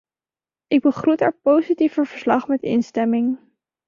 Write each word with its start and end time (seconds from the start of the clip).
Ik 0.67 0.81
begroet 0.81 1.19
haar 1.19 1.33
positieve 1.41 2.05
verslag 2.05 2.47
met 2.47 2.61
instemming. 2.61 3.37